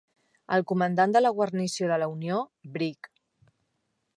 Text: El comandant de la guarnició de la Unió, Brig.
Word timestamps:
El 0.55 0.63
comandant 0.71 1.13
de 1.15 1.21
la 1.21 1.31
guarnició 1.41 1.91
de 1.91 1.99
la 2.05 2.07
Unió, 2.15 2.39
Brig. 2.79 3.11